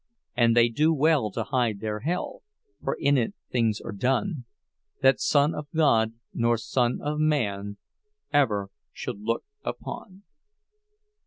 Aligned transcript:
And 0.35 0.57
they 0.57 0.67
do 0.67 0.91
well 0.91 1.29
to 1.29 1.43
hide 1.43 1.79
their 1.79 1.99
hell, 1.99 2.41
For 2.83 2.97
in 2.99 3.19
it 3.19 3.35
things 3.51 3.79
are 3.79 3.91
done 3.91 4.45
That 5.03 5.19
Son 5.19 5.53
of 5.53 5.67
God 5.75 6.13
nor 6.33 6.57
son 6.57 6.99
of 7.03 7.19
Man 7.19 7.77
Ever 8.33 8.69
should 8.93 9.21
look 9.21 9.43
upon! 9.63 10.23